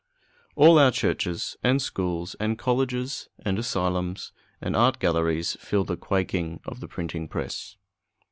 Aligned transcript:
All 0.55 0.79
our 0.79 0.89
churches, 0.89 1.57
and 1.63 1.79
schools, 1.79 2.35
and 2.39 2.57
colleges, 2.57 3.29
and 3.45 3.59
asylums, 3.59 4.31
and 4.59 4.75
art 4.75 4.97
galleries 4.97 5.55
feel 5.61 5.83
the 5.83 5.95
quaking 5.95 6.59
of 6.65 6.79
the 6.79 6.87
printing 6.87 7.27
press. 7.27 7.77